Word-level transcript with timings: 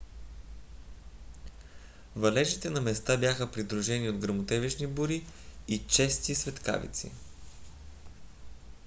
валежите 2.15 2.69
на 2.69 2.81
места 2.81 3.17
бяха 3.17 3.51
придружени 3.51 4.09
от 4.09 4.17
гръмотевични 4.17 4.87
бури 4.87 5.23
и 5.67 5.77
чести 5.87 6.35
светкавици 6.35 7.11